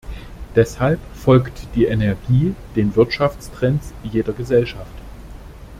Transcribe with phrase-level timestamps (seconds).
[0.55, 4.89] Deshalb folgt die Energie den Wirtschaftstrends jeder Gesellschaft.